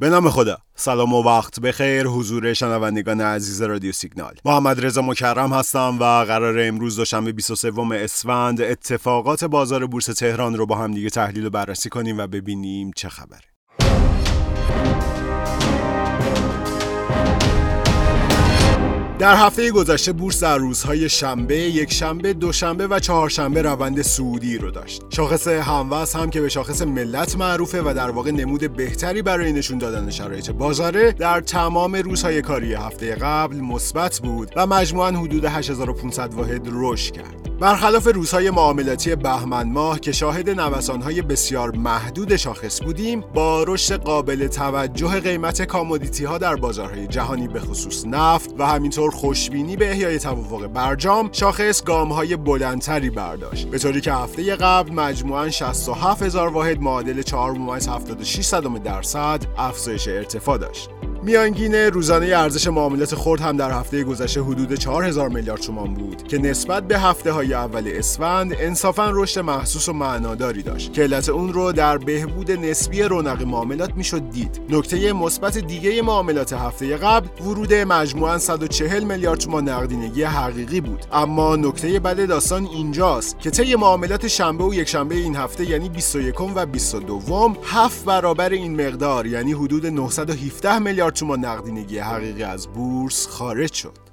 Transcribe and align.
به 0.00 0.08
نام 0.08 0.30
خدا. 0.30 0.58
سلام 0.74 1.12
و 1.12 1.22
وقت 1.22 1.60
بخیر 1.60 2.06
حضور 2.06 2.52
شنوندگان 2.52 3.20
عزیز 3.20 3.62
رادیو 3.62 3.92
سیگنال. 3.92 4.34
محمد 4.44 4.84
رضا 4.84 5.02
مکرم 5.02 5.52
هستم 5.52 5.98
و 6.00 6.24
قرار 6.24 6.60
امروز 6.60 6.96
دوشنبه 6.96 7.32
23 7.32 7.72
اسفند 7.92 8.60
اتفاقات 8.60 9.44
بازار 9.44 9.86
بورس 9.86 10.06
تهران 10.06 10.54
رو 10.54 10.66
با 10.66 10.76
هم 10.76 10.94
دیگه 10.94 11.10
تحلیل 11.10 11.46
و 11.46 11.50
بررسی 11.50 11.88
کنیم 11.88 12.18
و 12.18 12.26
ببینیم 12.26 12.90
چه 12.96 13.08
خبره. 13.08 13.57
در 19.18 19.36
هفته 19.36 19.70
گذشته 19.70 20.12
بورس 20.12 20.42
در 20.42 20.58
روزهای 20.58 21.08
شنبه، 21.08 21.56
یک 21.56 21.92
شنبه، 21.92 22.32
دوشنبه 22.32 22.86
و 22.86 22.98
چهارشنبه 22.98 23.62
روند 23.62 24.02
سعودی 24.02 24.58
رو 24.58 24.70
داشت. 24.70 25.02
شاخص 25.10 25.48
هموز 25.48 26.12
هم 26.12 26.30
که 26.30 26.40
به 26.40 26.48
شاخص 26.48 26.82
ملت 26.82 27.36
معروفه 27.36 27.82
و 27.82 27.94
در 27.94 28.10
واقع 28.10 28.30
نمود 28.30 28.76
بهتری 28.76 29.22
برای 29.22 29.52
نشون 29.52 29.78
دادن 29.78 30.10
شرایط 30.10 30.50
بازاره 30.50 31.12
در 31.12 31.40
تمام 31.40 31.94
روزهای 31.94 32.42
کاری 32.42 32.74
هفته 32.74 33.14
قبل 33.14 33.56
مثبت 33.56 34.20
بود 34.20 34.52
و 34.56 34.66
مجموعاً 34.66 35.10
حدود 35.10 35.44
8500 35.44 36.34
واحد 36.34 36.68
رشد 36.72 37.12
کرد. 37.12 37.47
برخلاف 37.60 38.06
روزهای 38.06 38.50
معاملاتی 38.50 39.16
بهمن 39.16 39.72
ماه 39.72 40.00
که 40.00 40.12
شاهد 40.12 40.50
نوسانهای 40.50 41.22
بسیار 41.22 41.76
محدود 41.76 42.36
شاخص 42.36 42.82
بودیم 42.82 43.20
با 43.20 43.62
رشد 43.62 44.02
قابل 44.02 44.46
توجه 44.46 45.20
قیمت 45.20 45.62
کامودیتی 45.62 46.24
ها 46.24 46.38
در 46.38 46.56
بازارهای 46.56 47.06
جهانی 47.06 47.48
به 47.48 47.60
خصوص 47.60 48.04
نفت 48.06 48.54
و 48.58 48.66
همینطور 48.66 49.10
خوشبینی 49.10 49.76
به 49.76 49.90
احیای 49.90 50.18
توافق 50.18 50.66
برجام 50.66 51.28
شاخص 51.32 51.84
گام 51.84 52.12
های 52.12 52.36
بلندتری 52.36 53.10
برداشت. 53.10 53.68
به 53.68 53.78
طوری 53.78 54.00
که 54.00 54.12
هفته 54.12 54.56
قبل 54.56 54.92
مجموعاً 54.92 55.50
67 55.50 56.22
هزار 56.22 56.48
واحد 56.48 56.80
معادل 56.80 57.22
4.76 57.22 58.78
درصد 58.84 59.44
افزایش 59.56 60.08
ارتفاع 60.08 60.58
داشت. 60.58 60.90
میانگین 61.22 61.74
روزانه 61.74 62.26
ارزش 62.26 62.66
معاملات 62.66 63.14
خرد 63.14 63.40
هم 63.40 63.56
در 63.56 63.70
هفته 63.70 64.04
گذشته 64.04 64.42
حدود 64.42 64.74
4000 64.74 65.28
میلیارد 65.28 65.60
تومان 65.60 65.94
بود 65.94 66.22
که 66.22 66.38
نسبت 66.38 66.88
به 66.88 66.98
هفته 66.98 67.32
های 67.32 67.54
اول 67.54 67.90
اسفند 67.94 68.54
انصافا 68.58 69.10
رشد 69.10 69.40
محسوس 69.40 69.88
و 69.88 69.92
معناداری 69.92 70.62
داشت. 70.62 70.92
که 70.92 71.02
علت 71.02 71.28
اون 71.28 71.52
رو 71.52 71.72
در 71.72 71.98
بهبود 71.98 72.50
نسبی 72.50 73.02
رونق 73.02 73.42
معاملات 73.42 73.90
می‌شد 73.96 74.30
دید. 74.30 74.60
نکته 74.70 75.12
مثبت 75.12 75.58
دیگه 75.58 76.02
معاملات 76.02 76.52
هفته 76.52 76.96
قبل 76.96 77.28
ورود 77.46 77.74
مجموعا 77.74 78.38
140 78.38 79.04
میلیارد 79.04 79.38
تومان 79.38 79.68
نقدینگی 79.68 80.22
حقیقی 80.22 80.80
بود. 80.80 81.04
اما 81.12 81.56
نکته 81.56 82.00
بد 82.00 82.28
داستان 82.28 82.66
اینجاست 82.66 83.38
که 83.38 83.50
طی 83.50 83.76
معاملات 83.76 84.28
شنبه 84.28 84.64
و 84.64 84.74
یک 84.74 84.88
شنبه 84.88 85.14
این 85.14 85.36
هفته 85.36 85.70
یعنی 85.70 85.88
21 85.88 86.40
و 86.40 86.66
22 86.66 87.56
هفت 87.64 88.04
برابر 88.04 88.50
این 88.50 88.86
مقدار 88.86 89.26
یعنی 89.26 89.52
حدود 89.52 89.86
917 89.86 90.78
میلیارد 90.78 91.07
تومان 91.10 91.44
نقدینگی 91.44 91.98
حقیقی 91.98 92.42
از 92.42 92.66
بورس 92.66 93.26
خارج 93.26 93.72
شد. 93.72 94.08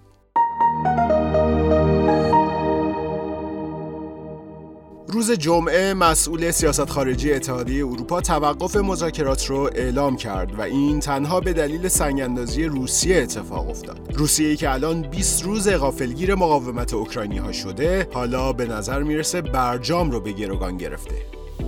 روز 5.08 5.32
جمعه 5.32 5.94
مسئول 5.94 6.52
سیاست 6.52 6.90
خارجی 6.90 7.34
اتحادیه 7.34 7.86
اروپا 7.86 8.22
توقف 8.22 8.76
مذاکرات 8.76 9.46
رو 9.46 9.70
اعلام 9.76 10.16
کرد 10.16 10.60
و 10.60 10.62
این 10.62 11.00
تنها 11.00 11.40
به 11.40 11.54
دلیل 11.54 11.88
سنگاندازی 11.88 12.64
روسیه 12.64 13.18
اتفاق 13.18 13.70
افتاد. 13.70 14.12
روسیه 14.14 14.56
که 14.56 14.74
الان 14.74 15.02
20 15.02 15.44
روز 15.44 15.70
غافلگیر 15.70 16.36
مقاومت 16.36 16.94
اوکراینی 16.94 17.38
ها 17.38 17.52
شده، 17.52 18.08
حالا 18.14 18.53
به 18.53 18.66
نظر 18.66 19.03
می‌رسه 19.03 19.42
برجام 19.42 20.12
رو 20.12 20.19
به 20.19 20.31
گروگان 20.31 20.78
گرفته. 20.78 21.16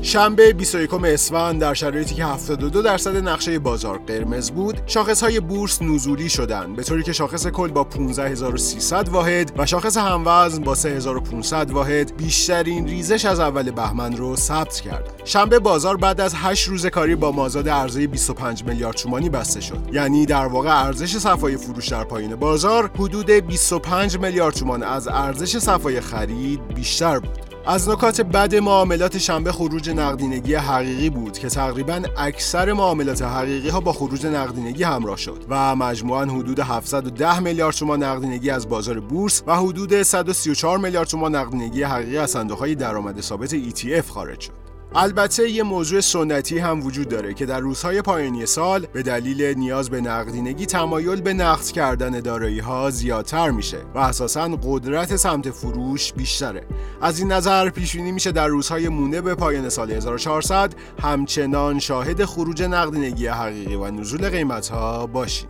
شنبه 0.02 0.54
21 0.54 0.94
اسفند 0.94 1.62
در 1.62 1.74
شرایطی 1.74 2.16
که 2.16 2.26
72 2.26 2.82
درصد 2.82 3.16
نقشه 3.16 3.60
بازار 3.60 3.98
قرمز 3.98 4.52
بود 4.52 4.82
شاخص 4.86 5.24
های 5.24 5.40
بورس 5.40 5.82
نزولی 5.82 6.30
شدند 6.30 6.76
به 6.76 6.84
طوری 6.84 7.04
که 7.04 7.14
شاخص 7.14 7.48
کل 7.48 7.68
با 7.68 7.84
15300 7.84 9.10
واحد 9.10 9.52
و 9.58 9.66
شاخص 9.66 9.98
هموزن 9.98 10.64
با 10.64 10.76
3500 10.76 11.72
واحد 11.72 12.18
بیشترین 12.18 12.88
ریزش 12.88 13.26
از 13.26 13.40
اول 13.40 13.72
بهمن 13.72 14.18
رو 14.18 14.36
ثبت 14.36 14.80
کرد 14.80 15.22
شنبه 15.26 15.60
بازار 15.60 15.98
بعد 15.98 16.22
از 16.22 16.34
8 16.36 16.68
روز 16.68 16.86
کاری 16.86 17.16
با 17.16 17.32
مازاد 17.32 17.68
ارزی 17.68 18.08
25 18.08 18.64
میلیارد 18.64 18.96
تومانی 18.96 19.30
بسته 19.30 19.62
شد. 19.62 19.90
یعنی 19.92 20.26
در 20.26 20.46
واقع 20.46 20.86
ارزش 20.86 21.18
صفای 21.18 21.58
فروش 21.58 21.88
در 21.88 22.04
پایین 22.04 22.36
بازار 22.36 22.92
حدود 23.00 23.32
25 23.32 24.18
میلیارد 24.18 24.54
تومان 24.54 24.84
از 24.84 25.08
ارزش 25.08 25.58
صفای 25.58 26.02
خرید 26.02 26.68
بیشتر 26.68 27.20
بود. 27.20 27.47
از 27.70 27.90
نکات 27.90 28.22
بد 28.22 28.56
معاملات 28.56 29.18
شنبه 29.18 29.52
خروج 29.52 29.90
نقدینگی 29.90 30.56
حقیقی 30.56 31.10
بود 31.10 31.38
که 31.38 31.50
تقریبا 31.50 32.02
اکثر 32.18 32.74
معاملات 32.74 33.22
حقیقی 33.22 33.70
ها 33.70 33.80
با 33.80 33.94
خروج 33.94 34.26
نقدینگی 34.26 34.84
همراه 34.84 35.18
شد 35.18 35.46
و 35.50 35.76
مجموعا 35.76 36.26
حدود 36.26 36.60
710 36.60 37.40
میلیارد 37.40 37.76
تومان 37.76 38.04
نقدینگی 38.04 38.50
از 38.50 38.70
بازار 38.70 39.00
بورس 39.00 39.44
و 39.48 39.56
حدود 39.56 40.02
134 40.04 40.78
میلیارد 40.78 41.08
تومان 41.08 41.36
نقدینگی 41.36 41.84
حقیقی 41.84 42.18
از 42.18 42.32
صندوق 42.32 42.60
های 42.60 42.76
درآمد 42.76 43.22
ثابت 43.22 43.50
ETF 43.50 44.10
خارج 44.10 44.40
شد. 44.40 44.67
البته 44.96 45.50
یه 45.50 45.64
موضوع 45.64 46.02
سنتی 46.02 46.60
هم 46.60 46.86
وجود 46.86 47.10
داره 47.10 47.34
که 47.34 47.46
در 47.46 47.60
روزهای 47.60 48.02
پایانی 48.02 48.46
سال 48.46 48.86
به 48.86 49.04
دلیل 49.04 49.58
نیاز 49.58 49.90
به 49.90 50.02
نقدینگی 50.02 50.66
تمایل 50.66 51.22
به 51.22 51.34
نقد 51.34 51.66
کردن 51.66 52.20
دارایی 52.20 52.60
ها 52.60 52.90
زیادتر 52.90 53.52
میشه 53.52 53.78
و 53.96 54.00
اساسا 54.00 54.48
قدرت 54.64 55.16
سمت 55.16 55.52
فروش 55.52 56.14
بیشتره. 56.14 56.64
از 57.02 57.20
این 57.20 57.32
نظر 57.32 57.70
پیش 57.70 57.96
میشه 57.96 58.32
در 58.32 58.48
روزهای 58.48 58.90
مونده 58.90 59.22
به 59.22 59.36
پایان 59.36 59.70
سال 59.70 59.92
1400 59.92 60.74
همچنان 61.02 61.80
شاهد 61.80 62.26
خروج 62.26 62.64
نقدینگی 62.64 63.28
حقیقی 63.28 63.76
و 63.76 63.92
نزول 63.92 64.30
قیمت 64.30 64.68
ها 64.68 65.08
باشیم. 65.08 65.50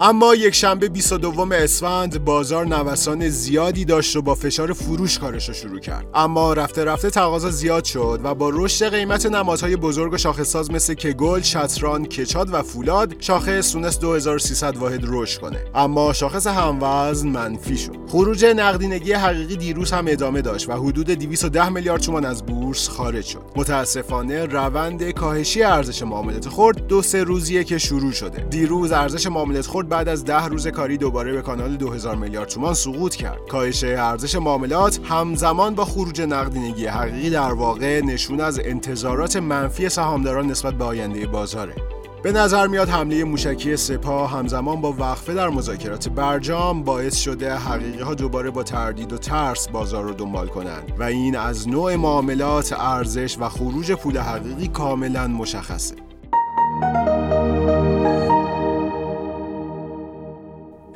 اما 0.00 0.34
یک 0.34 0.54
شنبه 0.54 0.88
22 0.88 1.54
اسفند 1.54 2.24
بازار 2.24 2.66
نوسان 2.66 3.28
زیادی 3.28 3.84
داشت 3.84 4.16
و 4.16 4.22
با 4.22 4.34
فشار 4.34 4.72
فروش 4.72 5.18
کارش 5.18 5.48
رو 5.48 5.54
شروع 5.54 5.80
کرد. 5.80 6.06
اما 6.14 6.52
رفته 6.52 6.84
رفته 6.84 7.10
تقاضا 7.10 7.50
زیاد 7.50 7.84
شد 7.84 8.20
و 8.24 8.34
با 8.34 8.50
رشد 8.54 8.94
قیمت 8.94 9.26
نمادهای 9.26 9.76
بزرگ 9.76 10.12
و 10.12 10.16
شاخصساز 10.16 10.70
مثل 10.70 10.94
کگل، 10.94 11.40
شطران، 11.40 12.04
کچاد 12.04 12.54
و 12.54 12.62
فولاد 12.62 13.14
شاخص 13.20 13.72
تونست 13.72 14.00
2300 14.00 14.76
واحد 14.76 15.00
رشد 15.02 15.40
کنه. 15.40 15.64
اما 15.74 16.12
شاخص 16.12 16.46
هموزن 16.46 17.28
منفی 17.28 17.76
شد. 17.76 17.96
خروج 18.08 18.44
نقدینگی 18.44 19.12
حقیقی 19.12 19.56
دیروز 19.56 19.92
هم 19.92 20.04
ادامه 20.08 20.42
داشت 20.42 20.68
و 20.68 20.72
حدود 20.72 21.10
210 21.10 21.68
میلیارد 21.68 22.00
تومان 22.00 22.24
از 22.24 22.46
بورس 22.46 22.88
خارج 22.88 23.24
شد. 23.24 23.42
متاسفانه 23.56 24.44
روند 24.44 25.10
کاهشی 25.10 25.62
ارزش 25.62 26.02
معاملات 26.02 26.48
خرد 26.48 26.86
دو 26.86 27.02
سه 27.02 27.24
روزیه 27.24 27.64
که 27.64 27.78
شروع 27.78 28.12
شده. 28.12 28.46
دیروز 28.50 28.92
ارزش 28.92 29.26
معاملات 29.26 29.66
خرد 29.66 29.87
بعد 29.88 30.08
از 30.08 30.24
ده 30.24 30.46
روز 30.46 30.66
کاری 30.66 30.96
دوباره 30.96 31.32
به 31.32 31.42
کانال 31.42 31.76
2000 31.76 32.16
میلیارد 32.16 32.48
تومان 32.48 32.74
سقوط 32.74 33.14
کرد. 33.14 33.38
کاهش 33.48 33.84
ارزش 33.84 34.34
معاملات 34.34 35.00
همزمان 35.04 35.74
با 35.74 35.84
خروج 35.84 36.20
نقدینگی 36.20 36.86
حقیقی 36.86 37.30
در 37.30 37.52
واقع 37.52 38.00
نشون 38.00 38.40
از 38.40 38.60
انتظارات 38.64 39.36
منفی 39.36 39.88
سهامداران 39.88 40.46
نسبت 40.46 40.74
به 40.74 40.84
آینده 40.84 41.26
بازاره. 41.26 41.74
به 42.22 42.32
نظر 42.32 42.66
میاد 42.66 42.88
حمله 42.88 43.24
موشکی 43.24 43.76
سپاه 43.76 44.30
همزمان 44.30 44.80
با 44.80 44.92
وقفه 44.92 45.34
در 45.34 45.48
مذاکرات 45.48 46.08
برجام 46.08 46.82
باعث 46.82 47.16
شده 47.16 47.54
حقیقی 47.54 47.98
ها 47.98 48.14
دوباره 48.14 48.50
با 48.50 48.62
تردید 48.62 49.12
و 49.12 49.18
ترس 49.18 49.68
بازار 49.68 50.04
رو 50.04 50.14
دنبال 50.14 50.48
کنند 50.48 50.92
و 50.98 51.02
این 51.02 51.36
از 51.36 51.68
نوع 51.68 51.96
معاملات 51.96 52.72
ارزش 52.78 53.36
و 53.40 53.48
خروج 53.48 53.92
پول 53.92 54.18
حقیقی 54.18 54.68
کاملا 54.68 55.26
مشخصه. 55.26 56.07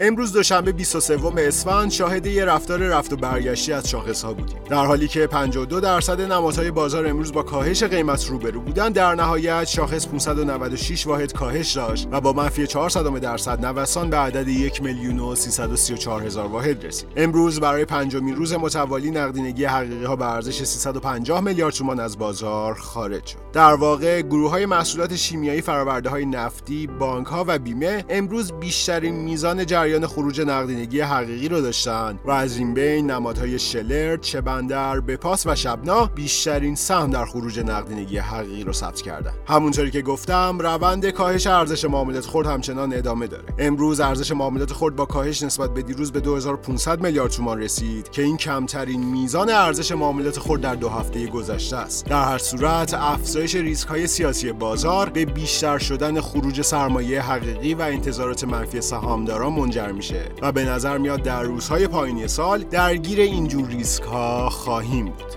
امروز 0.05 0.33
دوشنبه 0.33 0.73
23 0.73 1.19
اسفند 1.39 1.91
شاهد 1.91 2.27
یه 2.27 2.45
رفتار 2.45 2.79
رفت 2.79 3.13
و 3.13 3.17
برگشتی 3.17 3.73
از 3.73 3.89
شاخص 3.91 4.25
ها 4.25 4.33
بودیم. 4.33 4.59
در 4.71 4.87
حالی 4.87 5.09
که 5.09 5.27
52 5.27 5.81
درصد 5.81 6.21
نمادهای 6.21 6.71
بازار 6.71 7.07
امروز 7.07 7.33
با 7.33 7.43
کاهش 7.43 7.83
قیمت 7.83 8.27
روبرو 8.27 8.61
بودن 8.61 8.89
در 8.89 9.15
نهایت 9.15 9.65
شاخص 9.65 10.07
596 10.07 11.07
واحد 11.07 11.33
کاهش 11.33 11.73
داشت 11.73 12.09
و 12.13 12.21
با 12.21 12.33
منفی 12.33 12.67
400 12.67 13.19
درصد 13.19 13.67
نوسان 13.67 14.11
به 14.11 14.17
عدد 14.17 14.49
1 14.49 14.83
میلیون 14.83 15.19
و 15.19 15.35
334 15.35 16.23
هزار 16.23 16.47
واحد 16.47 16.85
رسید. 16.85 17.09
امروز 17.17 17.61
برای 17.61 17.85
پنجمین 17.85 18.37
روز 18.37 18.53
متوالی 18.53 19.11
نقدینگی 19.11 19.65
حقیقی 19.65 20.05
ها 20.05 20.17
به 20.17 20.33
ارزش 20.33 20.65
350 20.65 21.41
میلیارد 21.41 21.75
تومان 21.75 22.01
از 22.01 22.19
بازار 22.19 22.75
خارج 22.75 23.27
شد. 23.27 23.39
در 23.53 23.75
واقع 23.75 24.23
گروه 24.23 24.51
های 24.51 24.67
محصولات 24.67 25.17
شیمیایی 25.17 25.61
فرآورده 25.61 26.09
های 26.09 26.27
نفتی 26.27 26.87
بانک 26.87 27.27
ها 27.27 27.45
و 27.49 27.59
بیمه 27.59 28.05
امروز 28.09 28.53
بیشترین 28.53 29.15
میزان 29.15 29.67
جریان 29.67 29.92
جریان 29.93 30.07
خروج 30.07 30.41
نقدینگی 30.41 31.01
حقیقی 31.01 31.49
رو 31.49 31.61
داشتن 31.61 32.19
و 32.25 32.31
از 32.31 32.57
این 32.57 32.75
بین 32.75 33.11
نمادهای 33.11 33.59
شلر، 33.59 34.17
چبندر، 34.17 35.01
بپاس 35.01 35.47
و 35.47 35.55
شبنا 35.55 36.07
بیشترین 36.07 36.75
سهم 36.75 37.11
در 37.11 37.25
خروج 37.25 37.61
نقدینگی 37.61 38.19
حقیقی 38.19 38.65
رو 38.65 38.73
ثبت 38.73 39.01
کردن. 39.01 39.33
همونطوری 39.47 39.91
که 39.91 40.03
گفتم 40.03 40.59
روند 40.59 41.11
کاهش 41.11 41.47
ارزش 41.47 41.85
معاملات 41.85 42.27
خرد 42.27 42.47
همچنان 42.47 42.93
ادامه 42.93 43.27
داره. 43.27 43.45
امروز 43.59 44.01
ارزش 44.01 44.33
معاملات 44.33 44.73
خرد 44.73 44.97
با 44.97 45.05
کاهش 45.05 45.43
نسبت 45.43 45.75
به 45.75 45.83
دیروز 45.83 46.13
به 46.13 46.21
2500 46.21 47.01
میلیارد 47.01 47.31
تومان 47.31 47.61
رسید 47.61 48.11
که 48.11 48.23
این 48.23 48.37
کمترین 48.37 49.05
میزان 49.05 49.51
ارزش 49.51 49.93
معاملات 49.93 50.39
خرد 50.39 50.61
در 50.61 50.75
دو 50.75 50.89
هفته 50.89 51.27
گذشته 51.27 51.77
است. 51.77 52.07
در 52.07 52.25
هر 52.25 52.39
صورت 52.39 52.95
افزایش 52.95 53.55
ریسک 53.55 53.89
های 53.89 54.07
سیاسی 54.07 54.53
بازار 54.53 55.09
به 55.09 55.25
بیشتر 55.25 55.79
شدن 55.79 56.21
خروج 56.21 56.63
سرمایه 56.63 57.23
حقیقی 57.23 57.75
و 57.75 57.83
انتظارات 57.83 58.45
منفی 58.45 58.81
سهامداران 58.81 59.53
منجر 59.53 59.82
میشه 59.91 60.25
و 60.43 60.53
به 60.53 60.65
نظر 60.65 60.99
میاد 60.99 61.23
در 61.23 61.43
روزهای 61.43 61.87
پایینی 61.87 62.29
سال 62.29 62.63
درگیر 62.63 63.21
اینجور 63.21 63.69
ریسک 63.69 64.03
ها 64.03 64.51
خواهیم 64.51 65.05
بود. 65.05 65.33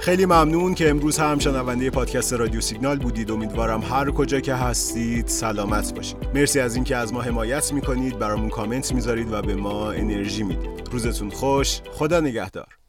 خیلی 0.00 0.26
ممنون 0.26 0.74
که 0.74 0.90
امروز 0.90 1.18
هم 1.18 1.38
شنونده 1.38 1.90
پادکست 1.90 2.32
رادیو 2.32 2.60
سیگنال 2.60 2.98
بودید. 2.98 3.30
امیدوارم 3.30 3.82
هر 3.82 4.10
کجا 4.10 4.40
که 4.40 4.54
هستید 4.54 5.26
سلامت 5.26 5.94
باشید. 5.94 6.16
مرسی 6.34 6.60
از 6.60 6.74
اینکه 6.74 6.96
از 6.96 7.12
ما 7.12 7.22
حمایت 7.22 7.72
می‌کنید 7.72 8.18
برامون 8.18 8.48
کامنت 8.48 8.94
می‌ذارید 8.94 9.32
و 9.32 9.42
به 9.42 9.54
ما 9.54 9.92
انرژی 9.92 10.42
می‌دید. 10.42 10.88
روزتون 10.92 11.30
خوش 11.30 11.80
خدا 11.92 12.20
نگهدار. 12.20 12.81